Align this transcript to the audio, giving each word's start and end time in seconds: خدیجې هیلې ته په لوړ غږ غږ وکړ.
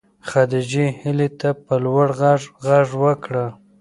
خدیجې 0.29 0.85
هیلې 1.01 1.29
ته 1.39 1.49
په 1.65 1.73
لوړ 1.85 2.07
غږ 2.19 2.41
غږ 2.65 2.87
وکړ. 3.03 3.33